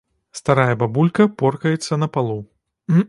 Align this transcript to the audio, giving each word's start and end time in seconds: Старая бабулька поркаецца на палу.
Старая 0.39 0.75
бабулька 0.83 1.27
поркаецца 1.43 2.01
на 2.05 2.11
палу. 2.17 2.39